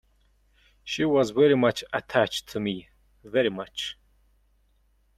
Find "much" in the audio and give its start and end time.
1.53-1.83, 3.51-3.97